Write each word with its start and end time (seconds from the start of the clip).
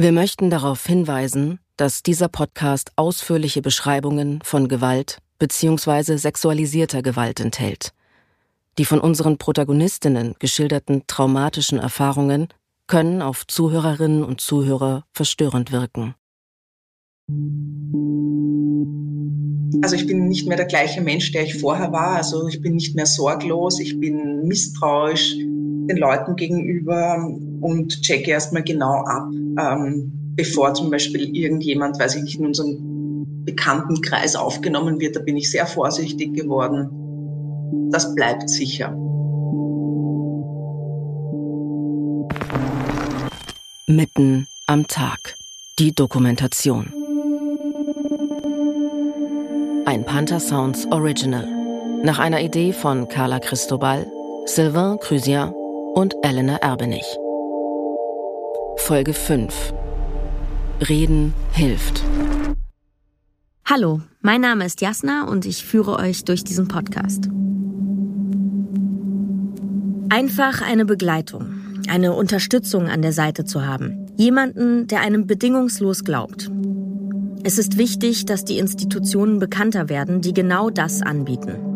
Wir 0.00 0.12
möchten 0.12 0.48
darauf 0.48 0.86
hinweisen, 0.86 1.58
dass 1.76 2.02
dieser 2.02 2.28
Podcast 2.28 2.90
ausführliche 2.96 3.60
Beschreibungen 3.60 4.40
von 4.42 4.66
Gewalt 4.66 5.18
bzw. 5.38 6.16
sexualisierter 6.16 7.02
Gewalt 7.02 7.38
enthält. 7.38 7.92
Die 8.78 8.86
von 8.86 8.98
unseren 8.98 9.36
Protagonistinnen 9.36 10.36
geschilderten 10.38 11.02
traumatischen 11.06 11.78
Erfahrungen 11.78 12.48
können 12.86 13.20
auf 13.20 13.46
Zuhörerinnen 13.46 14.24
und 14.24 14.40
Zuhörer 14.40 15.04
verstörend 15.12 15.70
wirken. 15.70 16.14
Also 19.82 19.96
ich 19.96 20.06
bin 20.06 20.28
nicht 20.28 20.48
mehr 20.48 20.56
der 20.56 20.64
gleiche 20.64 21.02
Mensch, 21.02 21.30
der 21.32 21.44
ich 21.44 21.60
vorher 21.60 21.92
war. 21.92 22.16
Also 22.16 22.48
ich 22.48 22.62
bin 22.62 22.76
nicht 22.76 22.96
mehr 22.96 23.04
sorglos, 23.04 23.78
ich 23.78 24.00
bin 24.00 24.48
misstrauisch 24.48 25.36
den 25.90 25.98
Leuten 25.98 26.36
gegenüber 26.36 27.28
und 27.60 28.00
checke 28.02 28.30
erstmal 28.30 28.62
genau 28.62 29.04
ab, 29.04 29.28
ähm, 29.32 30.12
bevor 30.36 30.72
zum 30.74 30.90
Beispiel 30.90 31.36
irgendjemand, 31.36 31.98
weiß 31.98 32.16
ich 32.16 32.22
nicht, 32.22 32.38
in 32.38 32.46
unserem 32.46 33.44
Bekanntenkreis 33.44 34.36
aufgenommen 34.36 35.00
wird. 35.00 35.16
Da 35.16 35.20
bin 35.20 35.36
ich 35.36 35.50
sehr 35.50 35.66
vorsichtig 35.66 36.34
geworden. 36.34 37.90
Das 37.90 38.14
bleibt 38.14 38.48
sicher. 38.48 38.96
Mitten 43.86 44.46
am 44.66 44.86
Tag. 44.86 45.36
Die 45.80 45.92
Dokumentation. 45.92 46.92
Ein 49.86 50.04
Panther 50.04 50.38
Sounds 50.38 50.86
Original. 50.92 51.48
Nach 52.04 52.18
einer 52.18 52.40
Idee 52.40 52.72
von 52.72 53.08
Carla 53.08 53.40
Cristobal, 53.40 54.06
Sylvain 54.46 54.98
Crusien 55.00 55.52
und 55.94 56.14
Elena 56.22 56.56
Erbenich. 56.56 57.18
Folge 58.76 59.12
5. 59.12 59.74
Reden 60.88 61.34
hilft. 61.52 62.02
Hallo, 63.64 64.00
mein 64.20 64.40
Name 64.40 64.64
ist 64.64 64.80
Jasna 64.80 65.26
und 65.28 65.46
ich 65.46 65.64
führe 65.64 65.96
euch 65.98 66.24
durch 66.24 66.44
diesen 66.44 66.68
Podcast. 66.68 67.28
Einfach 70.08 70.62
eine 70.62 70.84
Begleitung, 70.84 71.54
eine 71.88 72.14
Unterstützung 72.14 72.88
an 72.88 73.02
der 73.02 73.12
Seite 73.12 73.44
zu 73.44 73.64
haben. 73.66 74.06
Jemanden, 74.16 74.86
der 74.86 75.00
einem 75.00 75.26
bedingungslos 75.26 76.04
glaubt. 76.04 76.50
Es 77.42 77.58
ist 77.58 77.78
wichtig, 77.78 78.26
dass 78.26 78.44
die 78.44 78.58
Institutionen 78.58 79.38
bekannter 79.38 79.88
werden, 79.88 80.20
die 80.20 80.34
genau 80.34 80.70
das 80.70 81.00
anbieten. 81.00 81.69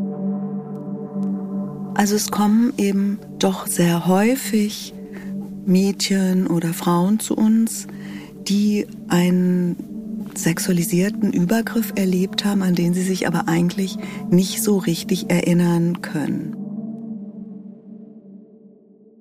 Also 1.94 2.16
es 2.16 2.30
kommen 2.30 2.72
eben 2.76 3.18
doch 3.38 3.66
sehr 3.66 4.06
häufig 4.06 4.94
Mädchen 5.64 6.48
oder 6.48 6.74
Frauen 6.74 7.20
zu 7.20 7.36
uns, 7.36 7.86
die 8.48 8.86
einen 9.08 9.76
sexualisierten 10.34 11.32
Übergriff 11.32 11.92
erlebt 11.94 12.44
haben, 12.44 12.62
an 12.62 12.74
den 12.74 12.94
sie 12.94 13.02
sich 13.02 13.26
aber 13.26 13.48
eigentlich 13.48 13.96
nicht 14.28 14.62
so 14.62 14.78
richtig 14.78 15.30
erinnern 15.30 16.02
können. 16.02 16.56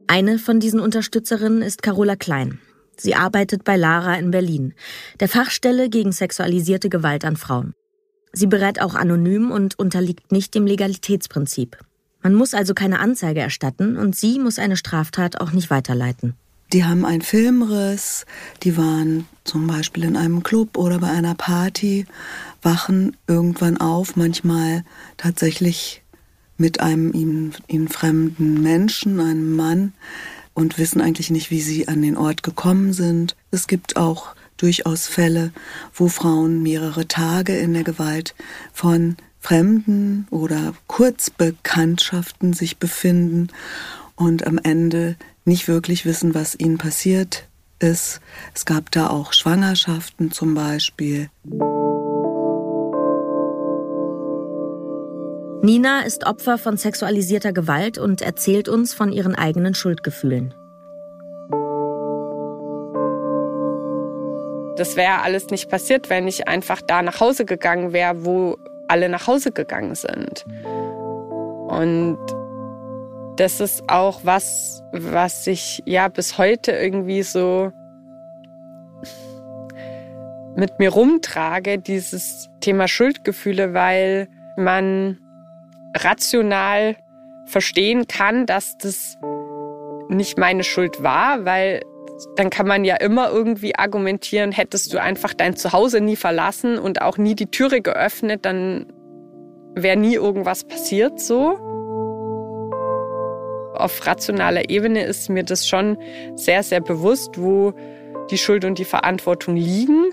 Eine 0.08 0.40
von 0.40 0.60
diesen 0.60 0.80
Unterstützerinnen 0.80 1.62
ist 1.62 1.84
Carola 1.84 2.16
Klein. 2.16 2.60
Sie 2.98 3.16
arbeitet 3.16 3.64
bei 3.64 3.76
Lara 3.76 4.16
in 4.16 4.32
Berlin, 4.32 4.74
der 5.20 5.28
Fachstelle 5.28 5.90
gegen 5.90 6.12
sexualisierte 6.12 6.90
Gewalt 6.90 7.26
an 7.26 7.38
Frauen. 7.38 7.74
Sie 8.32 8.48
berät 8.48 8.82
auch 8.82 8.96
anonym 8.96 9.52
und 9.52 9.78
unterliegt 9.78 10.32
nicht 10.32 10.56
dem 10.56 10.66
Legalitätsprinzip. 10.66 11.78
Man 12.24 12.34
muss 12.34 12.54
also 12.54 12.74
keine 12.74 13.00
Anzeige 13.00 13.42
erstatten 13.42 13.98
und 13.98 14.16
sie 14.16 14.40
muss 14.40 14.58
eine 14.58 14.78
Straftat 14.78 15.42
auch 15.42 15.52
nicht 15.52 15.70
weiterleiten. 15.70 16.36
Die 16.72 16.86
haben 16.86 17.06
einen 17.06 17.22
Filmriss, 17.22 18.26
die 18.64 18.78
waren 18.78 19.28
zum 19.44 19.68
Beispiel 19.68 20.06
in 20.06 20.16
einem 20.16 20.42
Club 20.42 20.78
oder 20.78 21.00
bei 21.00 21.10
einer 21.10 21.36
Party, 21.36 22.08
wachen 22.64 23.16
irgendwann 23.28 23.78
auf, 23.78 24.16
manchmal 24.16 24.84
tatsächlich 25.18 26.02
mit 26.58 26.80
einem 26.80 27.14
ihnen, 27.14 27.54
ihnen 27.68 27.90
fremden 27.90 28.62
Menschen, 28.62 29.20
einem 29.20 29.56
Mann, 29.56 29.94
und 30.56 30.78
wissen 30.78 31.02
eigentlich 31.02 31.30
nicht, 31.30 31.52
wie 31.52 31.62
sie 31.62 31.88
an 31.88 32.02
den 32.02 32.18
Ort 32.18 32.42
gekommen 32.42 32.94
sind. 32.94 33.36
Es 33.52 33.68
gibt 33.68 33.98
auch 33.98 34.36
durchaus 34.58 35.08
Fälle, 35.08 35.52
wo 35.94 36.08
Frauen 36.08 36.64
mehrere 36.64 37.08
Tage 37.08 37.58
in 37.58 37.74
der 37.74 37.84
Gewalt 37.84 38.36
von 38.72 39.18
Fremden 39.44 40.26
oder 40.32 40.74
Kurzbekanntschaften 40.88 42.54
sich 42.54 42.78
befinden 42.78 43.50
und 44.16 44.48
am 44.48 44.58
Ende 44.58 45.18
nicht 45.44 45.68
wirklich 45.68 46.06
wissen, 46.06 46.34
was 46.34 46.58
ihnen 46.58 46.78
passiert 46.78 47.50
ist. 47.78 48.22
Es 48.56 48.64
gab 48.64 48.90
da 48.92 49.10
auch 49.10 49.34
Schwangerschaften 49.34 50.32
zum 50.32 50.56
Beispiel. 50.56 51.30
Nina 55.62 56.04
ist 56.06 56.26
Opfer 56.26 56.58
von 56.58 56.78
sexualisierter 56.78 57.52
Gewalt 57.52 57.98
und 57.98 58.22
erzählt 58.22 58.70
uns 58.70 58.94
von 58.94 59.12
ihren 59.12 59.36
eigenen 59.36 59.76
Schuldgefühlen. 59.76 60.54
Das 64.78 64.96
wäre 64.96 65.22
alles 65.22 65.48
nicht 65.48 65.70
passiert, 65.70 66.10
wenn 66.10 66.30
ich 66.30 66.48
einfach 66.48 66.82
da 66.82 67.02
nach 67.02 67.20
Hause 67.20 67.44
gegangen 67.44 67.92
wäre, 67.92 68.24
wo 68.24 68.58
alle 68.94 69.10
nach 69.10 69.26
Hause 69.26 69.52
gegangen 69.52 69.96
sind. 69.96 70.46
Und 71.68 72.20
das 73.38 73.60
ist 73.60 73.90
auch 73.90 74.20
was, 74.24 74.84
was 74.92 75.48
ich 75.48 75.82
ja 75.86 76.08
bis 76.10 76.38
heute 76.38 76.74
irgendwie 76.74 77.24
so 77.24 77.72
mit 80.56 80.78
mir 80.78 80.92
rumtrage, 80.92 81.80
dieses 81.80 82.52
Thema 82.60 82.88
Schuldgefühle, 82.88 83.74
weil 83.74 84.28
man 84.58 85.18
rational 85.98 86.96
verstehen 87.48 88.08
kann, 88.08 88.46
dass 88.46 88.78
das 88.78 89.18
nicht 90.10 90.38
meine 90.38 90.64
Schuld 90.64 91.02
war, 91.02 91.46
weil 91.46 91.82
dann 92.36 92.50
kann 92.50 92.68
man 92.68 92.86
ja 92.86 92.96
immer 92.96 93.30
irgendwie 93.30 93.76
argumentieren, 93.76 94.52
hättest 94.52 94.94
du 94.94 95.02
einfach 95.02 95.34
dein 95.34 95.56
Zuhause 95.56 96.02
nie 96.02 96.16
verlassen 96.16 96.78
und 96.78 97.02
auch 97.02 97.18
nie 97.18 97.36
die 97.36 97.48
Türe 97.48 97.82
geöffnet, 97.82 98.46
dann 98.46 98.86
wäre 99.76 99.98
nie 99.98 100.16
irgendwas 100.16 100.64
passiert 100.64 101.20
so. 101.20 101.58
Auf 103.76 104.06
rationaler 104.06 104.70
Ebene 104.70 105.04
ist 105.04 105.30
mir 105.30 105.44
das 105.44 105.68
schon 105.68 105.98
sehr, 106.36 106.64
sehr 106.64 106.80
bewusst, 106.80 107.42
wo 107.42 107.74
die 108.30 108.38
Schuld 108.38 108.66
und 108.66 108.78
die 108.78 108.86
Verantwortung 108.86 109.56
liegen. 109.56 110.12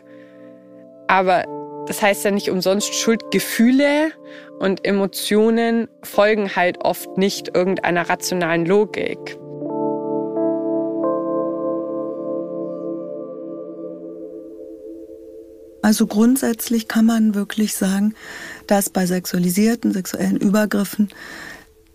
Aber 1.08 1.44
das 1.86 2.02
heißt 2.02 2.24
ja 2.24 2.30
nicht 2.30 2.50
umsonst 2.50 2.94
Schuldgefühle 2.94 4.12
und 4.60 4.86
Emotionen 4.86 5.88
folgen 6.02 6.54
halt 6.56 6.84
oft 6.84 7.18
nicht 7.18 7.54
irgendeiner 7.54 8.08
rationalen 8.08 8.64
Logik. 8.64 9.38
Also 15.82 16.06
grundsätzlich 16.06 16.88
kann 16.88 17.06
man 17.06 17.34
wirklich 17.34 17.74
sagen, 17.74 18.14
dass 18.66 18.90
bei 18.90 19.06
sexualisierten 19.06 19.92
sexuellen 19.92 20.36
Übergriffen 20.36 21.08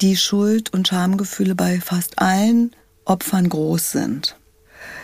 die 0.01 0.17
Schuld- 0.17 0.73
und 0.73 0.87
Schamgefühle 0.87 1.55
bei 1.55 1.79
fast 1.79 2.19
allen 2.19 2.71
Opfern 3.05 3.47
groß 3.47 3.91
sind. 3.91 4.35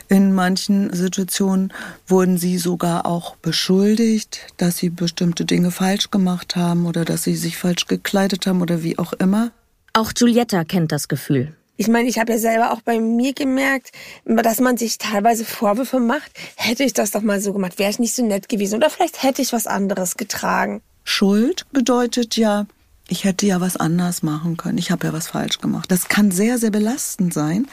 In 0.10 0.34
manchen 0.34 0.94
Situationen 0.94 1.72
wurden 2.06 2.38
sie 2.38 2.58
sogar 2.58 3.06
auch 3.06 3.38
beschuldigt, 3.38 4.48
dass 4.58 4.78
sie 4.78 4.90
bestimmte 4.90 5.46
Dinge 5.46 5.72
falsch 5.72 6.12
gemacht 6.12 6.56
haben 6.56 6.86
oder 6.86 7.06
dass 7.06 7.24
sie 7.24 7.36
sich 7.36 7.58
falsch 7.58 7.88
gekleidet 7.88 8.46
haben 8.46 8.62
oder 8.62 8.84
wie 8.84 8.98
auch 9.00 9.14
immer. 9.14 9.52
Auch 9.94 10.14
Giulietta 10.14 10.66
kennt 10.66 10.92
das 10.92 11.08
Gefühl. 11.08 11.56
Ich 11.82 11.88
meine, 11.88 12.08
ich 12.08 12.20
habe 12.20 12.34
ja 12.34 12.38
selber 12.38 12.74
auch 12.74 12.82
bei 12.82 13.00
mir 13.00 13.34
gemerkt, 13.34 13.92
dass 14.24 14.60
man 14.60 14.78
sich 14.78 15.00
teilweise 15.00 15.44
Vorwürfe 15.44 16.00
macht. 16.00 16.32
Hätte 16.56 16.84
ich 16.84 16.94
das 16.94 17.10
doch 17.10 17.24
mal 17.24 17.42
so 17.42 17.54
gemacht, 17.54 17.80
wäre 17.80 17.90
ich 17.90 17.98
nicht 17.98 18.14
so 18.14 18.24
nett 18.24 18.50
gewesen 18.50 18.76
oder 18.76 18.92
vielleicht 18.92 19.24
hätte 19.24 19.42
ich 19.42 19.52
was 19.52 19.66
anderes 19.66 20.16
getragen. 20.16 20.84
Schuld 21.06 21.66
bedeutet 21.72 22.38
ja, 22.38 22.68
ich 23.08 23.24
hätte 23.24 23.48
ja 23.48 23.62
was 23.62 23.78
anders 23.78 24.22
machen 24.22 24.58
können. 24.58 24.78
Ich 24.78 24.92
habe 24.92 25.08
ja 25.08 25.14
was 25.14 25.30
falsch 25.30 25.58
gemacht. 25.58 25.90
Das 25.90 26.08
kann 26.08 26.30
sehr, 26.30 26.60
sehr 26.60 26.70
belastend 26.70 27.34
sein, 27.34 27.66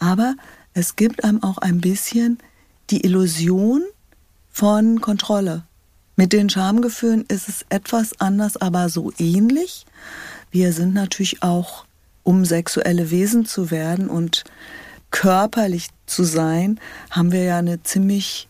aber 0.00 0.34
es 0.74 0.96
gibt 0.96 1.24
einem 1.24 1.42
auch 1.42 1.56
ein 1.56 1.80
bisschen 1.80 2.36
die 2.90 3.06
Illusion 3.06 3.82
von 4.52 5.00
Kontrolle. 5.00 5.62
Mit 6.14 6.34
den 6.34 6.50
Schamgefühlen 6.50 7.24
ist 7.28 7.48
es 7.48 7.64
etwas 7.70 8.20
anders, 8.20 8.58
aber 8.58 8.90
so 8.90 9.14
ähnlich. 9.16 9.86
Wir 10.50 10.74
sind 10.74 10.92
natürlich 10.92 11.42
auch, 11.42 11.85
um 12.26 12.44
sexuelle 12.44 13.10
Wesen 13.10 13.46
zu 13.46 13.70
werden 13.70 14.08
und 14.08 14.42
körperlich 15.12 15.88
zu 16.06 16.24
sein, 16.24 16.80
haben 17.10 17.30
wir 17.30 17.44
ja 17.44 17.58
eine 17.58 17.82
ziemlich 17.84 18.48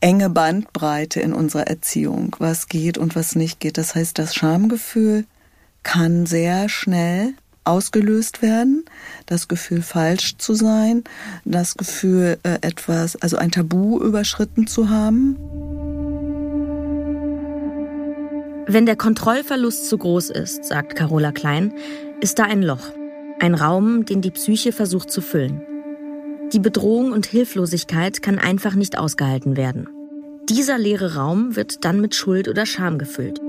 enge 0.00 0.30
Bandbreite 0.30 1.20
in 1.20 1.32
unserer 1.32 1.66
Erziehung, 1.66 2.36
was 2.38 2.68
geht 2.68 2.96
und 2.96 3.16
was 3.16 3.34
nicht 3.34 3.58
geht. 3.58 3.78
Das 3.78 3.96
heißt, 3.96 4.16
das 4.16 4.34
Schamgefühl 4.34 5.24
kann 5.82 6.24
sehr 6.26 6.68
schnell 6.68 7.34
ausgelöst 7.64 8.42
werden. 8.42 8.84
Das 9.26 9.48
Gefühl, 9.48 9.82
falsch 9.82 10.36
zu 10.38 10.54
sein, 10.54 11.02
das 11.44 11.76
Gefühl, 11.76 12.38
äh, 12.44 12.58
etwas, 12.60 13.16
also 13.16 13.36
ein 13.38 13.50
Tabu 13.50 14.00
überschritten 14.00 14.68
zu 14.68 14.88
haben. 14.88 15.36
Wenn 18.70 18.84
der 18.84 18.96
Kontrollverlust 18.96 19.88
zu 19.88 19.96
groß 19.96 20.28
ist, 20.28 20.66
sagt 20.66 20.94
Carola 20.94 21.32
Klein, 21.32 21.72
ist 22.20 22.38
da 22.38 22.44
ein 22.44 22.62
Loch. 22.62 22.92
Ein 23.40 23.54
Raum, 23.54 24.04
den 24.04 24.20
die 24.20 24.30
Psyche 24.30 24.72
versucht 24.72 25.10
zu 25.10 25.22
füllen. 25.22 25.62
Die 26.52 26.58
Bedrohung 26.58 27.12
und 27.12 27.24
Hilflosigkeit 27.24 28.20
kann 28.20 28.38
einfach 28.38 28.74
nicht 28.74 28.98
ausgehalten 28.98 29.56
werden. 29.56 29.88
Dieser 30.50 30.76
leere 30.76 31.14
Raum 31.14 31.56
wird 31.56 31.86
dann 31.86 32.02
mit 32.02 32.14
Schuld 32.14 32.46
oder 32.46 32.66
Scham 32.66 32.98
gefüllt. 32.98 33.40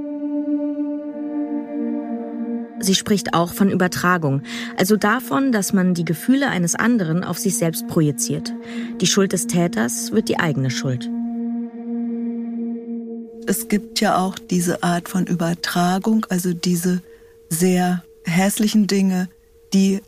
Sie 2.80 2.96
spricht 2.96 3.34
auch 3.34 3.52
von 3.52 3.70
Übertragung, 3.70 4.44
also 4.78 4.96
davon, 4.96 5.52
dass 5.52 5.74
man 5.74 5.94
die 5.94 6.06
Gefühle 6.06 6.48
eines 6.48 6.76
anderen 6.76 7.26
auf 7.26 7.38
sich 7.38 7.58
selbst 7.58 7.88
projiziert. 7.88 8.54
Die 9.02 9.08
Schuld 9.08 9.34
des 9.34 9.48
Täters 9.48 10.14
wird 10.14 10.30
die 10.30 10.40
eigene 10.40 10.72
Schuld 10.72 11.10
es 13.50 13.68
gibt 13.68 14.00
ja 14.00 14.20
auch 14.20 14.38
diese 14.38 14.84
Art 14.84 15.10
von 15.10 15.26
Übertragung, 15.26 16.24
also 16.30 16.54
diese 16.54 17.02
sehr 17.50 18.04
hässlichen 18.24 18.86
Dinge, 18.86 19.28
die 19.74 20.04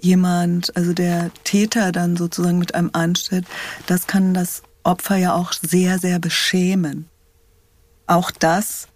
jemand, 0.00 0.76
also 0.76 0.92
der 0.92 1.32
Täter 1.42 1.90
dann 1.90 2.16
sozusagen 2.16 2.60
mit 2.60 2.76
einem 2.76 2.90
anstellt, 2.92 3.44
das 3.88 4.06
kann 4.06 4.34
das 4.34 4.62
Opfer 4.84 5.16
ja 5.16 5.34
auch 5.34 5.52
sehr, 5.52 5.98
sehr 5.98 6.20
beschämen. 6.20 7.08
Auch 8.06 8.30
das 8.30 8.86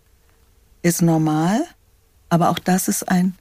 ist 0.82 1.02
normal, 1.02 1.60
aber 2.28 2.50
auch 2.50 2.60
das 2.60 2.86
ist 2.86 3.08
ein, 3.08 3.34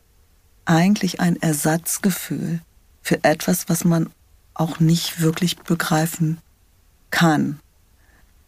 eigentlich 0.66 1.20
ein 1.20 1.40
Ersatzgefühl 1.40 2.62
für 3.04 3.24
etwas, 3.24 3.70
was 3.70 3.86
man 3.86 4.10
auch 4.56 4.80
nicht 4.80 5.22
wirklich 5.22 5.58
begreifen 5.58 6.40
kann 7.12 7.60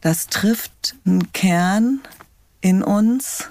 das 0.02 0.28
trifft 0.28 0.96
einen 1.06 1.32
Kern 1.32 2.02
in 2.60 2.84
uns. 2.84 3.46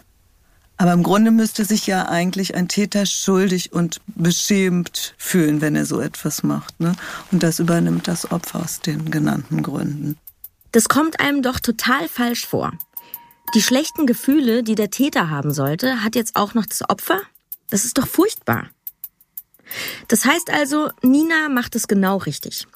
Aber 0.76 0.92
im 0.92 1.02
Grunde 1.02 1.30
müsste 1.30 1.64
sich 1.64 1.86
ja 1.86 2.08
eigentlich 2.08 2.54
ein 2.54 2.68
Täter 2.68 3.04
schuldig 3.04 3.72
und 3.72 4.00
beschämt 4.06 5.14
fühlen, 5.18 5.60
wenn 5.60 5.76
er 5.76 5.84
so 5.84 6.00
etwas 6.00 6.42
macht. 6.42 6.80
Ne? 6.80 6.94
Und 7.30 7.42
das 7.42 7.58
übernimmt 7.58 8.08
das 8.08 8.30
Opfer 8.32 8.60
aus 8.60 8.80
den 8.80 9.10
genannten 9.10 9.62
Gründen. 9.62 10.16
Das 10.72 10.88
kommt 10.88 11.20
einem 11.20 11.42
doch 11.42 11.60
total 11.60 12.08
falsch 12.08 12.46
vor. 12.46 12.72
Die 13.54 13.62
schlechten 13.62 14.06
Gefühle, 14.06 14.62
die 14.62 14.76
der 14.76 14.90
Täter 14.90 15.28
haben 15.28 15.52
sollte, 15.52 16.02
hat 16.02 16.14
jetzt 16.14 16.36
auch 16.36 16.54
noch 16.54 16.64
das 16.64 16.88
Opfer? 16.88 17.20
Das 17.68 17.84
ist 17.84 17.98
doch 17.98 18.06
furchtbar. 18.06 18.68
Das 20.08 20.24
heißt 20.24 20.50
also, 20.50 20.90
Nina 21.02 21.48
macht 21.48 21.76
es 21.76 21.88
genau 21.88 22.16
richtig. 22.16 22.66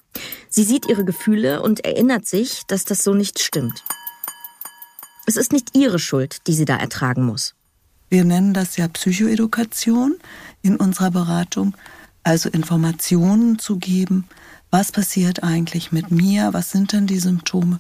Sie 0.49 0.65
sieht 0.65 0.87
ihre 0.87 1.05
Gefühle 1.05 1.63
und 1.63 1.85
erinnert 1.85 2.27
sich, 2.27 2.63
dass 2.67 2.85
das 2.85 3.03
so 3.03 3.15
nicht 3.15 3.41
stimmt. 3.41 3.83
Es 5.27 5.37
ist 5.37 5.53
nicht 5.53 5.77
ihre 5.77 5.99
Schuld, 5.99 6.47
die 6.47 6.55
sie 6.55 6.65
da 6.65 6.77
ertragen 6.77 7.25
muss. 7.25 7.55
Wir 8.11 8.25
nennen 8.25 8.55
das 8.55 8.77
ja 8.77 8.87
Psychoedukation 8.89 10.17
in 10.63 10.77
unserer 10.77 11.11
Beratung, 11.11 11.75
also 12.23 12.49
Informationen 12.49 13.59
zu 13.59 13.77
geben, 13.77 14.29
was 14.71 14.93
passiert 14.93 15.43
eigentlich 15.43 15.93
mit 15.93 16.11
mir, 16.11 16.53
was 16.53 16.71
sind 16.71 16.93
denn 16.93 17.07
die 17.07 17.19
Symptome, 17.19 17.79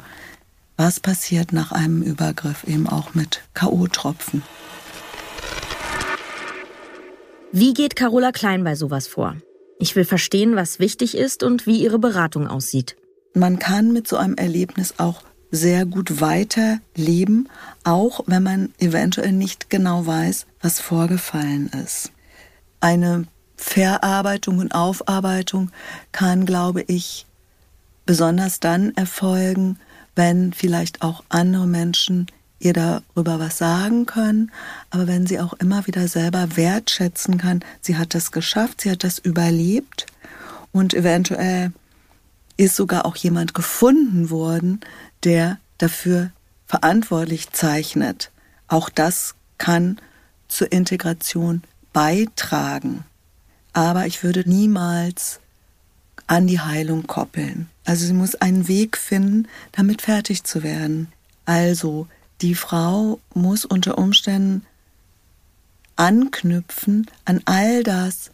was 0.76 1.00
passiert 1.00 1.52
nach 1.52 1.72
einem 1.72 2.02
Übergriff 2.02 2.64
eben 2.64 2.88
auch 2.88 3.14
mit 3.14 3.42
KO-Tropfen. 3.54 4.42
Wie 7.56 7.72
geht 7.72 7.94
Carola 7.94 8.32
Klein 8.32 8.64
bei 8.64 8.74
sowas 8.74 9.06
vor? 9.06 9.36
Ich 9.78 9.94
will 9.94 10.04
verstehen, 10.04 10.56
was 10.56 10.80
wichtig 10.80 11.16
ist 11.16 11.44
und 11.44 11.68
wie 11.68 11.84
Ihre 11.84 12.00
Beratung 12.00 12.48
aussieht. 12.48 12.96
Man 13.32 13.60
kann 13.60 13.92
mit 13.92 14.08
so 14.08 14.16
einem 14.16 14.34
Erlebnis 14.34 14.94
auch 14.98 15.22
sehr 15.52 15.86
gut 15.86 16.20
weiterleben, 16.20 17.48
auch 17.84 18.22
wenn 18.26 18.42
man 18.42 18.74
eventuell 18.80 19.30
nicht 19.30 19.70
genau 19.70 20.04
weiß, 20.04 20.46
was 20.62 20.80
vorgefallen 20.80 21.70
ist. 21.84 22.10
Eine 22.80 23.28
Verarbeitung 23.54 24.58
und 24.58 24.74
Aufarbeitung 24.74 25.70
kann, 26.10 26.46
glaube 26.46 26.82
ich, 26.88 27.24
besonders 28.04 28.58
dann 28.58 28.96
erfolgen, 28.96 29.78
wenn 30.16 30.52
vielleicht 30.52 31.02
auch 31.02 31.22
andere 31.28 31.68
Menschen 31.68 32.26
ihr 32.58 32.72
darüber 32.72 33.38
was 33.38 33.58
sagen 33.58 34.06
können, 34.06 34.50
aber 34.90 35.06
wenn 35.06 35.26
sie 35.26 35.40
auch 35.40 35.52
immer 35.54 35.86
wieder 35.86 36.08
selber 36.08 36.56
wertschätzen 36.56 37.38
kann, 37.38 37.60
sie 37.80 37.96
hat 37.96 38.14
das 38.14 38.32
geschafft, 38.32 38.80
sie 38.80 38.90
hat 38.90 39.04
das 39.04 39.18
überlebt 39.18 40.06
und 40.72 40.94
eventuell 40.94 41.72
ist 42.56 42.76
sogar 42.76 43.04
auch 43.06 43.16
jemand 43.16 43.54
gefunden 43.54 44.30
worden, 44.30 44.80
der 45.24 45.58
dafür 45.78 46.30
verantwortlich 46.66 47.50
zeichnet. 47.52 48.30
Auch 48.68 48.88
das 48.88 49.34
kann 49.58 49.98
zur 50.48 50.72
Integration 50.72 51.62
beitragen. 51.92 53.04
Aber 53.72 54.06
ich 54.06 54.22
würde 54.22 54.48
niemals 54.48 55.40
an 56.26 56.46
die 56.46 56.60
Heilung 56.60 57.06
koppeln. 57.06 57.68
Also 57.84 58.06
sie 58.06 58.12
muss 58.12 58.34
einen 58.36 58.68
Weg 58.68 58.96
finden, 58.96 59.48
damit 59.72 60.02
fertig 60.02 60.44
zu 60.44 60.62
werden. 60.62 61.08
Also 61.44 62.06
die 62.44 62.54
Frau 62.54 63.20
muss 63.32 63.64
unter 63.64 63.96
Umständen 63.96 64.66
anknüpfen 65.96 67.06
an 67.24 67.40
all 67.46 67.82
das, 67.82 68.32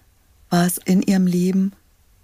was 0.49 0.79
in 0.79 1.01
ihrem 1.01 1.29
Leben 1.29 1.75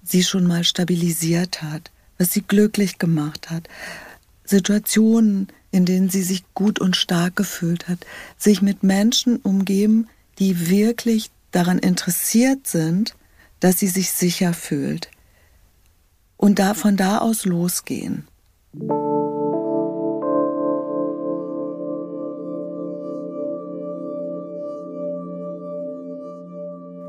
sie 0.02 0.24
schon 0.24 0.48
mal 0.48 0.64
stabilisiert 0.64 1.62
hat, 1.62 1.92
was 2.18 2.32
sie 2.32 2.42
glücklich 2.42 2.98
gemacht 2.98 3.50
hat, 3.50 3.68
Situationen, 4.44 5.46
in 5.70 5.84
denen 5.84 6.10
sie 6.10 6.22
sich 6.22 6.42
gut 6.54 6.80
und 6.80 6.96
stark 6.96 7.36
gefühlt 7.36 7.86
hat, 7.86 8.04
sich 8.36 8.62
mit 8.62 8.82
Menschen 8.82 9.36
umgeben, 9.36 10.08
die 10.40 10.68
wirklich 10.68 11.30
daran 11.52 11.78
interessiert 11.78 12.66
sind, 12.66 13.14
dass 13.60 13.78
sie 13.78 13.88
sich 13.88 14.10
sicher 14.10 14.54
fühlt. 14.54 15.08
Und 16.36 16.58
da 16.58 16.74
von 16.74 16.96
da 16.96 17.18
aus 17.18 17.44
losgehen. 17.44 18.26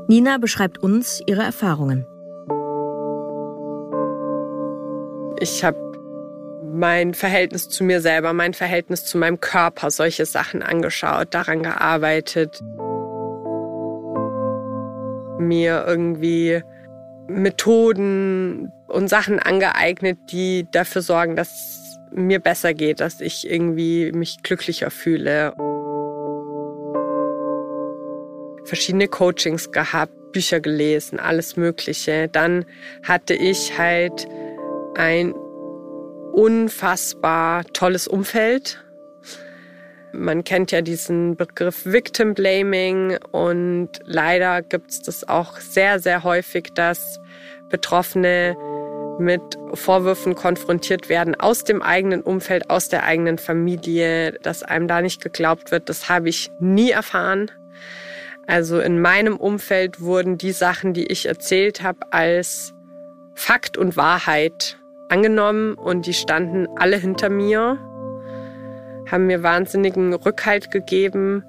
Nina 0.08 0.38
beschreibt 0.38 0.78
uns 0.78 1.22
ihre 1.26 1.42
Erfahrungen. 1.42 2.06
Ich 5.38 5.62
habe 5.62 5.76
mein 6.72 7.12
Verhältnis 7.12 7.68
zu 7.68 7.84
mir 7.84 8.00
selber, 8.00 8.32
mein 8.32 8.54
Verhältnis 8.54 9.04
zu 9.04 9.18
meinem 9.18 9.38
Körper, 9.38 9.90
solche 9.90 10.24
Sachen 10.24 10.62
angeschaut, 10.62 11.34
daran 11.34 11.62
gearbeitet, 11.62 12.58
mir 15.38 15.84
irgendwie 15.86 16.62
Methoden 17.28 18.72
und 18.86 19.08
Sachen 19.08 19.38
angeeignet, 19.38 20.18
die 20.32 20.66
dafür 20.72 21.02
sorgen, 21.02 21.36
dass 21.36 21.98
mir 22.10 22.40
besser 22.40 22.72
geht, 22.72 23.00
dass 23.00 23.20
ich 23.20 23.48
irgendwie 23.48 24.10
mich 24.12 24.42
glücklicher 24.42 24.90
fühle 24.90 25.54
verschiedene 28.68 29.08
Coachings 29.08 29.72
gehabt, 29.72 30.12
Bücher 30.32 30.60
gelesen, 30.60 31.18
alles 31.18 31.56
Mögliche. 31.56 32.28
Dann 32.28 32.64
hatte 33.02 33.34
ich 33.34 33.78
halt 33.78 34.28
ein 34.94 35.32
unfassbar 36.32 37.64
tolles 37.72 38.06
Umfeld. 38.06 38.84
Man 40.12 40.44
kennt 40.44 40.70
ja 40.70 40.80
diesen 40.80 41.36
Begriff 41.36 41.84
Victim 41.84 42.34
Blaming 42.34 43.18
und 43.32 43.90
leider 44.04 44.62
gibt 44.62 44.90
es 44.90 45.02
das 45.02 45.28
auch 45.28 45.58
sehr, 45.58 45.98
sehr 45.98 46.24
häufig, 46.24 46.72
dass 46.74 47.20
Betroffene 47.68 48.56
mit 49.18 49.42
Vorwürfen 49.74 50.34
konfrontiert 50.34 51.08
werden 51.08 51.34
aus 51.34 51.64
dem 51.64 51.82
eigenen 51.82 52.22
Umfeld, 52.22 52.70
aus 52.70 52.88
der 52.88 53.04
eigenen 53.04 53.38
Familie, 53.38 54.32
dass 54.42 54.62
einem 54.62 54.88
da 54.88 55.02
nicht 55.02 55.20
geglaubt 55.22 55.72
wird. 55.72 55.88
Das 55.88 56.08
habe 56.08 56.28
ich 56.28 56.50
nie 56.60 56.90
erfahren. 56.90 57.50
Also 58.48 58.80
in 58.80 58.98
meinem 58.98 59.36
Umfeld 59.36 60.00
wurden 60.00 60.38
die 60.38 60.52
Sachen, 60.52 60.94
die 60.94 61.04
ich 61.04 61.26
erzählt 61.26 61.82
habe, 61.82 61.98
als 62.10 62.74
Fakt 63.34 63.76
und 63.76 63.98
Wahrheit 63.98 64.78
angenommen 65.10 65.74
und 65.74 66.06
die 66.06 66.14
standen 66.14 66.66
alle 66.76 66.96
hinter 66.96 67.28
mir, 67.28 67.78
haben 69.10 69.26
mir 69.26 69.42
wahnsinnigen 69.42 70.14
Rückhalt 70.14 70.70
gegeben. 70.70 71.44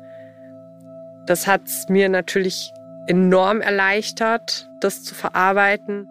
Das 1.25 1.48
hat 1.48 1.62
es 1.68 1.88
mir 1.88 2.10
natürlich 2.10 2.74
enorm 3.08 3.62
erleichtert, 3.62 4.70
das 4.82 5.01
zu 5.01 5.15
verarbeiten. 5.15 6.10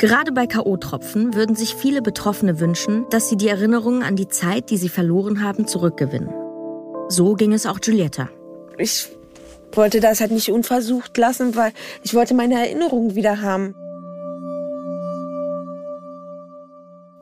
Gerade 0.00 0.32
bei 0.32 0.46
KO-Tropfen 0.46 1.34
würden 1.34 1.54
sich 1.54 1.74
viele 1.74 2.00
Betroffene 2.00 2.58
wünschen, 2.58 3.04
dass 3.10 3.28
sie 3.28 3.36
die 3.36 3.48
Erinnerungen 3.48 4.02
an 4.02 4.16
die 4.16 4.28
Zeit, 4.28 4.70
die 4.70 4.78
sie 4.78 4.88
verloren 4.88 5.44
haben, 5.44 5.66
zurückgewinnen. 5.66 6.30
So 7.10 7.34
ging 7.34 7.52
es 7.52 7.66
auch 7.66 7.82
Giulietta. 7.82 8.30
Ich 8.78 9.08
wollte 9.72 10.00
das 10.00 10.22
halt 10.22 10.30
nicht 10.30 10.50
unversucht 10.50 11.18
lassen, 11.18 11.54
weil 11.54 11.74
ich 12.02 12.14
wollte 12.14 12.32
meine 12.32 12.54
Erinnerungen 12.54 13.14
wieder 13.14 13.42
haben. 13.42 13.74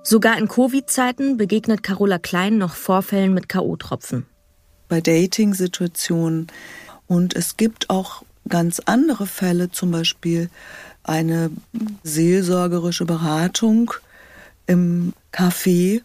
Sogar 0.05 0.39
in 0.39 0.47
Covid-Zeiten 0.47 1.37
begegnet 1.37 1.83
Carola 1.83 2.21
Klein 2.21 2.59
noch 2.59 2.77
Vorfällen 2.77 3.35
mit 3.35 3.49
KO-Tropfen. 3.49 4.25
Bei 4.87 5.01
Dating-Situationen. 5.01 6.47
Und 7.09 7.35
es 7.35 7.57
gibt 7.57 7.91
auch 7.91 8.23
ganz 8.49 8.81
andere 8.81 9.27
Fälle, 9.27 9.71
zum 9.73 9.91
Beispiel 9.91 10.49
eine 11.09 11.51
seelsorgerische 12.03 13.05
Beratung 13.05 13.93
im 14.67 15.13
Café. 15.33 16.03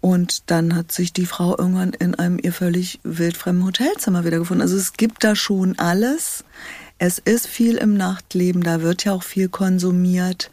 Und 0.00 0.50
dann 0.50 0.74
hat 0.74 0.92
sich 0.92 1.12
die 1.12 1.26
Frau 1.26 1.56
irgendwann 1.56 1.92
in 1.92 2.14
einem 2.14 2.38
ihr 2.40 2.52
völlig 2.52 3.00
wildfremden 3.02 3.64
Hotelzimmer 3.64 4.24
wiedergefunden. 4.24 4.62
Also 4.62 4.76
es 4.76 4.92
gibt 4.92 5.24
da 5.24 5.34
schon 5.34 5.78
alles. 5.78 6.44
Es 6.98 7.18
ist 7.18 7.46
viel 7.46 7.76
im 7.76 7.96
Nachtleben, 7.96 8.62
da 8.62 8.80
wird 8.80 9.04
ja 9.04 9.12
auch 9.12 9.22
viel 9.22 9.48
konsumiert. 9.48 10.50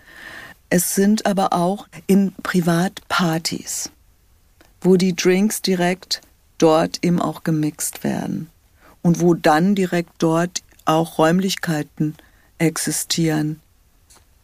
Es 0.69 0.95
sind 0.95 1.25
aber 1.25 1.53
auch 1.53 1.87
in 2.07 2.33
Privatpartys, 2.43 3.91
wo 4.81 4.97
die 4.97 5.15
Drinks 5.15 5.61
direkt 5.61 6.21
dort 6.57 6.99
eben 7.03 7.21
auch 7.21 7.43
gemixt 7.43 8.03
werden 8.03 8.49
und 9.01 9.21
wo 9.21 9.35
dann 9.35 9.75
direkt 9.75 10.11
dort 10.17 10.63
auch 10.85 11.17
Räumlichkeiten 11.17 12.15
existieren, 12.57 13.59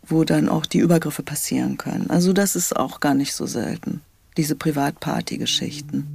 wo 0.06 0.24
dann 0.24 0.50
auch 0.50 0.66
die 0.66 0.80
Übergriffe 0.80 1.24
passieren 1.24 1.78
können. 1.78 2.10
Also 2.10 2.34
das 2.34 2.56
ist 2.56 2.76
auch 2.76 3.00
gar 3.00 3.14
nicht 3.14 3.34
so 3.34 3.46
selten, 3.46 4.02
diese 4.38 4.56
Privatparty-Geschichten. 4.56 6.08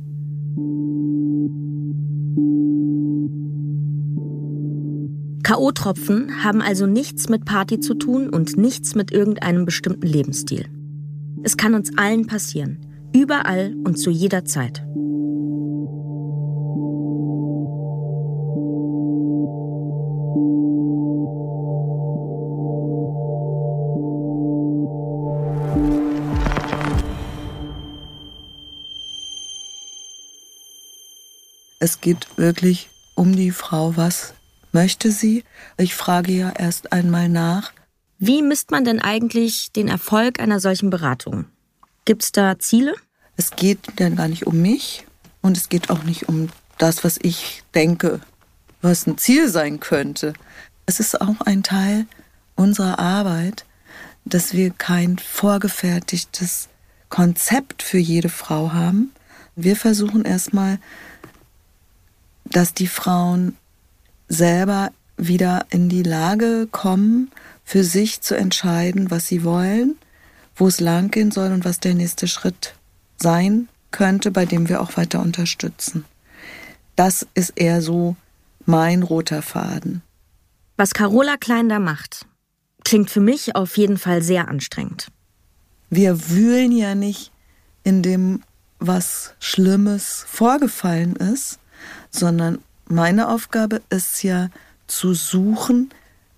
K.O.-Tropfen 5.45 6.43
haben 6.43 6.63
also 6.63 6.87
nichts 6.87 7.29
mit 7.29 7.45
Party 7.45 7.79
zu 7.79 7.95
tun 7.95 8.31
und 8.31 8.57
nichts 8.57 8.95
mit 8.95 9.13
irgendeinem 9.13 9.67
bestimmten 9.67 10.07
Lebensstil. 10.07 10.67
Es 11.43 11.59
kann 11.59 11.75
uns 11.75 11.97
allen 11.99 12.27
passieren, 12.27 12.79
überall 13.13 13.75
und 13.85 13.99
zu 13.99 14.11
jeder 14.11 14.47
Zeit. 14.47 14.83
Es 31.85 32.01
geht 32.01 32.39
wirklich 32.39 32.89
um 33.15 33.37
die 33.37 33.51
Frau, 33.51 33.95
was 33.95 34.33
möchte 34.73 35.11
sie? 35.11 35.45
Ich 35.77 35.95
frage 35.95 36.33
ja 36.33 36.49
erst 36.49 36.95
einmal 36.95 37.29
nach. 37.29 37.75
Wie 38.19 38.41
misst 38.41 38.71
man 38.71 38.87
denn 38.87 39.03
eigentlich 39.03 39.71
den 39.71 39.89
Erfolg 39.89 40.41
einer 40.41 40.61
solchen 40.61 40.89
Beratung? 40.89 41.45
Gibt 42.07 42.25
es 42.25 42.33
da 42.33 42.59
Ziele? 42.59 42.95
Es 43.37 43.51
geht 43.51 43.81
dann 43.97 44.17
gar 44.17 44.29
nicht 44.29 44.47
um 44.47 44.63
mich 44.63 45.05
und 45.43 45.59
es 45.59 45.69
geht 45.69 45.91
auch 45.91 46.05
nicht 46.05 46.27
um 46.27 46.49
das, 46.79 47.05
was 47.05 47.19
ich 47.21 47.63
denke, 47.75 48.21
was 48.81 49.07
ein 49.07 49.19
Ziel 49.19 49.51
sein 49.51 49.79
könnte. 49.79 50.33
Es 50.87 51.01
ist 51.01 51.21
auch 51.21 51.43
ein 51.43 51.63
Teil 51.63 52.07
unserer 52.55 52.99
Arbeit, 52.99 53.67
dass 54.25 54.55
wir 54.55 54.71
kein 54.71 55.19
vorgefertigtes 55.19 56.71
Konzept 57.11 57.83
für 57.83 57.99
jede 57.99 58.31
Frau 58.31 58.73
haben. 58.73 59.13
Wir 59.55 59.77
versuchen 59.77 60.25
erstmal 60.25 60.79
dass 62.55 62.73
die 62.73 62.87
Frauen 62.87 63.57
selber 64.29 64.93
wieder 65.17 65.67
in 65.71 65.89
die 65.89 66.05
Lage 66.05 66.69
kommen, 66.71 67.31
für 67.65 67.83
sich 67.83 68.21
zu 68.21 68.37
entscheiden, 68.37 69.11
was 69.11 69.27
sie 69.27 69.43
wollen, 69.43 69.97
wo 70.55 70.69
es 70.69 70.81
langgehen 70.81 71.31
soll 71.31 71.53
und 71.53 71.65
was 71.65 71.81
der 71.81 71.95
nächste 71.95 72.29
Schritt 72.29 72.75
sein 73.17 73.69
könnte, 73.91 74.31
bei 74.31 74.47
dem 74.47 74.69
wir 74.69 74.81
auch 74.81 74.97
weiter 74.97 75.21
unterstützen. 75.21 76.05
Das 76.95 77.27
ist 77.35 77.55
eher 77.57 77.83
so 77.83 78.17
mein 78.67 79.03
roter 79.03 79.43
Faden. 79.43 80.03
Was 80.77 80.95
Carola 80.95 81.37
Klein 81.37 81.69
da 81.69 81.81
macht, 81.81 82.27
klingt 82.85 83.11
für 83.11 83.21
mich 83.21 83.57
auf 83.57 83.77
jeden 83.77 83.99
Fall 83.99 84.23
sehr 84.23 84.49
anstrengend. 84.49 85.09
Wir 85.91 86.29
wühlen 86.31 86.71
ja 86.71 86.95
nicht 86.95 87.33
in 87.83 88.03
dem, 88.03 88.43
was 88.79 89.35
Schlimmes 89.41 90.25
vorgefallen 90.29 91.17
ist, 91.17 91.59
sondern 92.15 92.59
meine 92.87 93.29
Aufgabe 93.29 93.83
ist 93.91 94.23
ja 94.23 94.51
zu 94.87 95.15
suchen, 95.15 95.91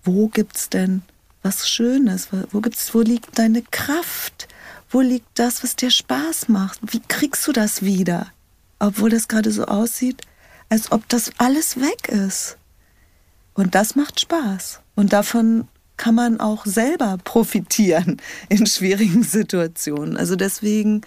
wo 0.03 0.27
gibt's 0.27 0.69
denn 0.69 1.03
was 1.43 1.69
Schönes, 1.69 2.29
wo 2.51 2.61
gibt's, 2.61 2.93
wo 2.93 3.01
liegt 3.01 3.37
deine 3.37 3.61
Kraft, 3.61 4.47
wo 4.89 5.01
liegt 5.01 5.27
das, 5.35 5.63
was 5.63 5.75
dir 5.75 5.91
Spaß 5.91 6.49
macht, 6.49 6.79
wie 6.93 7.01
kriegst 7.07 7.45
du 7.47 7.51
das 7.51 7.83
wieder, 7.83 8.27
obwohl 8.79 9.09
das 9.09 9.27
gerade 9.27 9.51
so 9.51 9.65
aussieht, 9.65 10.23
als 10.69 10.91
ob 10.91 11.07
das 11.09 11.31
alles 11.37 11.79
weg 11.79 12.09
ist. 12.09 12.57
Und 13.53 13.75
das 13.75 13.95
macht 13.95 14.19
Spaß. 14.19 14.81
Und 14.95 15.13
davon 15.13 15.67
kann 15.97 16.15
man 16.15 16.39
auch 16.39 16.65
selber 16.65 17.17
profitieren 17.23 18.21
in 18.49 18.65
schwierigen 18.65 19.23
Situationen. 19.23 20.17
Also 20.17 20.35
deswegen, 20.35 21.01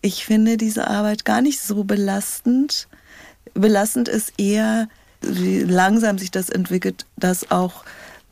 ich 0.00 0.24
finde 0.24 0.56
diese 0.56 0.88
Arbeit 0.88 1.24
gar 1.24 1.42
nicht 1.42 1.60
so 1.60 1.84
belastend, 1.84 2.88
Belastend 3.58 4.08
ist 4.08 4.32
eher, 4.38 4.88
wie 5.20 5.60
langsam 5.60 6.18
sich 6.18 6.30
das 6.30 6.48
entwickelt, 6.48 7.06
dass 7.16 7.50
auch 7.50 7.84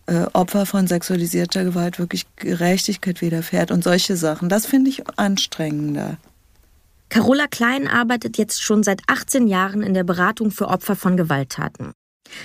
äh, 0.07 0.27
Opfer 0.33 0.67
von 0.67 0.87
sexualisierter 0.87 1.65
Gewalt 1.65 1.99
wirklich 1.99 2.27
Gerechtigkeit 2.37 3.21
widerfährt 3.21 3.71
und 3.71 3.83
solche 3.83 4.17
Sachen. 4.17 4.49
Das 4.49 4.67
finde 4.67 4.91
ich 4.91 5.03
anstrengender. 5.19 6.19
Carola 7.09 7.47
Klein 7.47 7.87
arbeitet 7.87 8.37
jetzt 8.37 8.63
schon 8.63 8.83
seit 8.83 9.03
18 9.07 9.47
Jahren 9.47 9.83
in 9.83 9.95
der 9.95 10.05
Beratung 10.05 10.51
für 10.51 10.69
Opfer 10.69 10.97
von 10.97 11.17
Gewalttaten. 11.17 11.93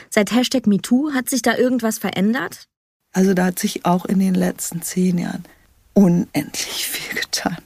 Seit 0.10 0.32
Hashtag 0.32 0.68
MeToo 0.68 1.14
hat 1.14 1.30
sich 1.30 1.42
da 1.42 1.56
irgendwas 1.58 1.98
verändert? 1.98 2.66
Also 3.14 3.34
da 3.34 3.46
hat 3.46 3.60
sich 3.60 3.86
auch 3.86 4.06
in 4.06 4.20
den 4.20 4.36
letzten 4.36 4.82
zehn 4.82 5.18
Jahren 5.18 5.44
unendlich 5.94 6.88
viel 6.88 7.20
getan. 7.20 7.58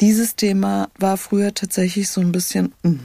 Dieses 0.00 0.36
Thema 0.36 0.88
war 0.98 1.16
früher 1.16 1.52
tatsächlich 1.52 2.08
so 2.08 2.20
ein 2.20 2.32
bisschen, 2.32 2.72
mh, 2.82 2.90
hm, 2.90 3.00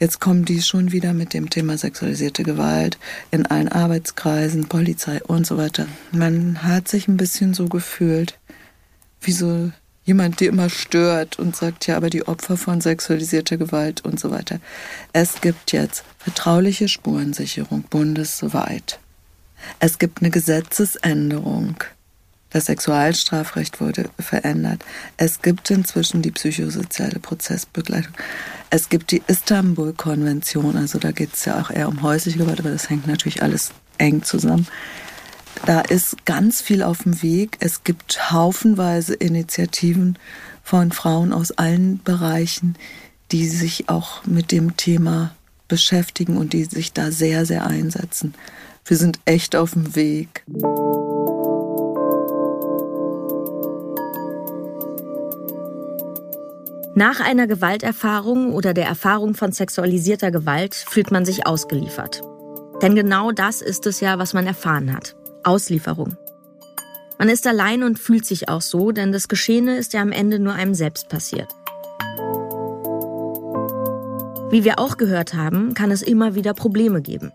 Jetzt 0.00 0.18
kommen 0.18 0.46
die 0.46 0.62
schon 0.62 0.92
wieder 0.92 1.12
mit 1.12 1.34
dem 1.34 1.50
Thema 1.50 1.76
sexualisierte 1.76 2.42
Gewalt 2.42 2.98
in 3.30 3.44
allen 3.44 3.68
Arbeitskreisen, 3.68 4.66
Polizei 4.66 5.22
und 5.24 5.46
so 5.46 5.58
weiter. 5.58 5.86
Man 6.10 6.62
hat 6.62 6.88
sich 6.88 7.06
ein 7.06 7.18
bisschen 7.18 7.52
so 7.52 7.66
gefühlt, 7.66 8.38
wie 9.20 9.32
so 9.32 9.70
jemand, 10.04 10.40
der 10.40 10.48
immer 10.48 10.70
stört 10.70 11.38
und 11.38 11.54
sagt, 11.54 11.86
ja, 11.86 11.98
aber 11.98 12.08
die 12.08 12.26
Opfer 12.26 12.56
von 12.56 12.80
sexualisierter 12.80 13.58
Gewalt 13.58 14.02
und 14.02 14.18
so 14.18 14.30
weiter. 14.30 14.58
Es 15.12 15.42
gibt 15.42 15.72
jetzt 15.72 16.02
vertrauliche 16.16 16.88
Spurensicherung 16.88 17.82
bundesweit. 17.82 19.00
Es 19.80 19.98
gibt 19.98 20.22
eine 20.22 20.30
Gesetzesänderung 20.30 21.74
das 22.50 22.66
Sexualstrafrecht 22.66 23.80
wurde 23.80 24.10
verändert. 24.18 24.84
Es 25.16 25.40
gibt 25.40 25.70
inzwischen 25.70 26.22
die 26.22 26.32
psychosoziale 26.32 27.20
Prozessbegleitung. 27.20 28.12
Es 28.70 28.88
gibt 28.88 29.12
die 29.12 29.22
Istanbul-Konvention, 29.26 30.76
also 30.76 30.98
da 30.98 31.12
geht 31.12 31.34
es 31.34 31.44
ja 31.44 31.60
auch 31.60 31.70
eher 31.70 31.88
um 31.88 32.02
häusliche 32.02 32.38
Gewalt, 32.38 32.60
aber 32.60 32.70
das 32.70 32.90
hängt 32.90 33.06
natürlich 33.06 33.42
alles 33.42 33.70
eng 33.98 34.22
zusammen. 34.22 34.66
Da 35.66 35.80
ist 35.80 36.24
ganz 36.24 36.60
viel 36.60 36.82
auf 36.82 37.02
dem 37.02 37.22
Weg. 37.22 37.56
Es 37.60 37.84
gibt 37.84 38.32
haufenweise 38.32 39.14
Initiativen 39.14 40.18
von 40.62 40.92
Frauen 40.92 41.32
aus 41.32 41.52
allen 41.52 42.02
Bereichen, 42.02 42.76
die 43.32 43.48
sich 43.48 43.88
auch 43.88 44.24
mit 44.26 44.52
dem 44.52 44.76
Thema 44.76 45.34
beschäftigen 45.68 46.36
und 46.36 46.52
die 46.52 46.64
sich 46.64 46.92
da 46.92 47.10
sehr, 47.10 47.46
sehr 47.46 47.66
einsetzen. 47.66 48.34
Wir 48.84 48.96
sind 48.96 49.20
echt 49.24 49.54
auf 49.54 49.72
dem 49.72 49.94
Weg. 49.94 50.44
Nach 56.96 57.20
einer 57.20 57.46
Gewalterfahrung 57.46 58.52
oder 58.52 58.74
der 58.74 58.86
Erfahrung 58.86 59.34
von 59.34 59.52
sexualisierter 59.52 60.32
Gewalt 60.32 60.74
fühlt 60.74 61.12
man 61.12 61.24
sich 61.24 61.46
ausgeliefert. 61.46 62.22
Denn 62.82 62.96
genau 62.96 63.30
das 63.30 63.62
ist 63.62 63.86
es 63.86 64.00
ja, 64.00 64.18
was 64.18 64.34
man 64.34 64.44
erfahren 64.46 64.92
hat. 64.92 65.14
Auslieferung. 65.44 66.16
Man 67.16 67.28
ist 67.28 67.46
allein 67.46 67.84
und 67.84 68.00
fühlt 68.00 68.26
sich 68.26 68.48
auch 68.48 68.60
so, 68.60 68.90
denn 68.90 69.12
das 69.12 69.28
Geschehene 69.28 69.76
ist 69.76 69.92
ja 69.92 70.02
am 70.02 70.10
Ende 70.10 70.40
nur 70.40 70.54
einem 70.54 70.74
selbst 70.74 71.08
passiert. 71.08 71.48
Wie 74.50 74.64
wir 74.64 74.80
auch 74.80 74.96
gehört 74.96 75.34
haben, 75.34 75.74
kann 75.74 75.92
es 75.92 76.02
immer 76.02 76.34
wieder 76.34 76.54
Probleme 76.54 77.02
geben. 77.02 77.30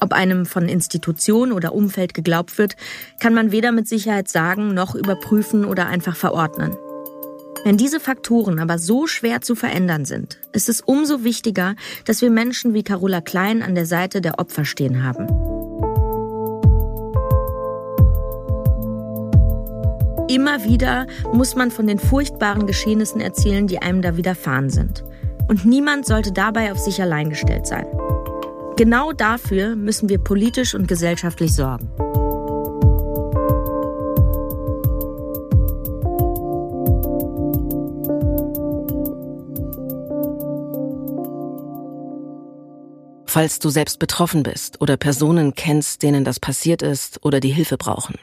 Ob 0.00 0.12
einem 0.12 0.44
von 0.44 0.68
Institution 0.68 1.52
oder 1.52 1.72
Umfeld 1.72 2.14
geglaubt 2.14 2.58
wird, 2.58 2.74
kann 3.20 3.32
man 3.32 3.52
weder 3.52 3.70
mit 3.70 3.86
Sicherheit 3.86 4.28
sagen 4.28 4.74
noch 4.74 4.96
überprüfen 4.96 5.64
oder 5.64 5.86
einfach 5.86 6.16
verordnen. 6.16 6.76
Wenn 7.64 7.76
diese 7.76 8.00
Faktoren 8.00 8.58
aber 8.58 8.78
so 8.78 9.06
schwer 9.06 9.40
zu 9.40 9.54
verändern 9.54 10.04
sind, 10.04 10.38
ist 10.52 10.68
es 10.68 10.80
umso 10.80 11.24
wichtiger, 11.24 11.74
dass 12.04 12.22
wir 12.22 12.30
Menschen 12.30 12.72
wie 12.74 12.82
Carola 12.82 13.20
Klein 13.20 13.62
an 13.62 13.74
der 13.74 13.86
Seite 13.86 14.20
der 14.20 14.38
Opfer 14.38 14.64
stehen 14.64 15.02
haben. 15.02 15.26
Immer 20.28 20.64
wieder 20.64 21.06
muss 21.32 21.56
man 21.56 21.70
von 21.70 21.86
den 21.86 21.98
furchtbaren 21.98 22.66
Geschehnissen 22.66 23.20
erzählen, 23.20 23.66
die 23.66 23.80
einem 23.80 24.02
da 24.02 24.16
widerfahren 24.16 24.68
sind. 24.68 25.02
Und 25.48 25.64
niemand 25.64 26.06
sollte 26.06 26.32
dabei 26.32 26.70
auf 26.70 26.78
sich 26.78 27.00
allein 27.00 27.30
gestellt 27.30 27.66
sein. 27.66 27.86
Genau 28.76 29.12
dafür 29.12 29.74
müssen 29.74 30.08
wir 30.08 30.18
politisch 30.18 30.74
und 30.74 30.86
gesellschaftlich 30.86 31.54
sorgen. 31.54 31.90
Falls 43.38 43.60
du 43.60 43.68
selbst 43.68 44.00
betroffen 44.00 44.42
bist 44.42 44.80
oder 44.80 44.96
Personen 44.96 45.54
kennst, 45.54 46.02
denen 46.02 46.24
das 46.24 46.40
passiert 46.40 46.82
ist 46.82 47.24
oder 47.24 47.38
die 47.38 47.50
Hilfe 47.52 47.76
brauchen. 47.76 48.16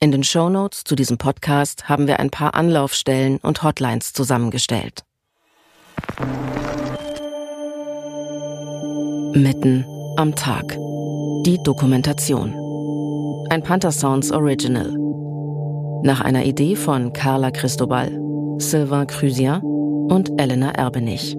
In 0.00 0.10
den 0.10 0.24
Show 0.24 0.48
Notes 0.48 0.82
zu 0.82 0.96
diesem 0.96 1.18
Podcast 1.18 1.88
haben 1.88 2.08
wir 2.08 2.18
ein 2.18 2.30
paar 2.30 2.56
Anlaufstellen 2.56 3.38
und 3.38 3.62
Hotlines 3.62 4.12
zusammengestellt. 4.12 5.04
Mitten 9.34 9.84
am 10.16 10.34
Tag. 10.34 10.76
Die 11.46 11.60
Dokumentation. 11.62 12.52
Ein 13.50 13.62
Panther 13.62 13.92
Sounds 13.92 14.32
Original. 14.32 14.90
Nach 16.02 16.22
einer 16.22 16.44
Idee 16.44 16.74
von 16.74 17.12
Carla 17.12 17.52
Cristobal, 17.52 18.10
Sylvain 18.58 19.06
Crusien 19.06 19.62
und 19.62 20.32
Elena 20.40 20.72
Erbenich. 20.72 21.36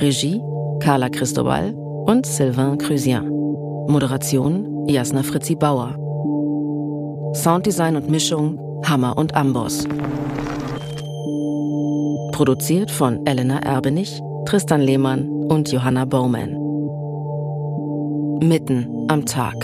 Regie 0.00 0.40
Carla 0.80 1.10
Cristobal 1.10 1.74
und 2.08 2.24
Sylvain 2.24 2.78
Crusien. 2.78 3.28
Moderation 3.86 4.86
Jasna 4.88 5.22
Fritzi 5.22 5.54
Bauer. 5.54 5.94
Sounddesign 7.34 7.96
und 7.96 8.08
Mischung 8.10 8.58
Hammer 8.86 9.18
und 9.18 9.34
Amboss. 9.34 9.86
Produziert 12.32 12.90
von 12.90 13.26
Elena 13.26 13.58
Erbenich, 13.58 14.22
Tristan 14.46 14.80
Lehmann 14.80 15.28
und 15.28 15.70
Johanna 15.70 16.06
Bowman. 16.06 16.52
Mitten 18.40 19.06
am 19.08 19.26
Tag. 19.26 19.54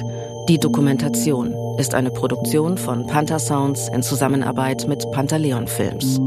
Die 0.50 0.58
Dokumentation 0.58 1.54
ist 1.78 1.94
eine 1.94 2.10
Produktion 2.10 2.76
von 2.76 3.06
Panther 3.06 3.38
Sounds 3.38 3.88
in 3.94 4.02
Zusammenarbeit 4.02 4.86
mit 4.86 5.10
Pantaleon 5.12 5.66
Films. 5.66 6.20